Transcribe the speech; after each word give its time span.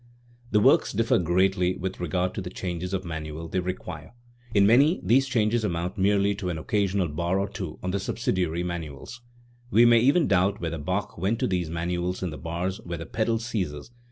The 0.49 0.59
works 0.59 0.93
differ 0.93 1.19
greatly 1.19 1.75
with 1.75 1.99
regard 1.99 2.33
to 2.33 2.41
the 2.41 2.49
changes 2.49 2.91
of 2.91 3.05
manual 3.05 3.47
they 3.47 3.59
require. 3.59 4.15
In 4.51 4.65
many 4.65 4.99
these 5.03 5.27
changes 5.27 5.63
amount 5.63 5.95
merely 5.99 6.33
to 6.37 6.49
an 6.49 6.57
occasional 6.57 7.07
bar 7.07 7.37
or 7.37 7.47
two 7.47 7.77
on 7.83 7.91
the 7.91 7.99
subsidiary 7.99 8.63
man 8.63 8.81
uals; 8.81 9.19
we 9.69 9.85
may 9.85 9.99
even 9.99 10.27
doubt 10.27 10.59
whether 10.59 10.79
Bach 10.79 11.19
went 11.19 11.37
to 11.37 11.45
these 11.47 11.69
manuals 11.69 12.23
in 12.23 12.31
the 12.31 12.39
bars 12.39 12.79
where 12.83 12.97
the 12.97 13.05
pedal 13.05 13.37
ceases, 13.37 13.89
e. 13.89 13.95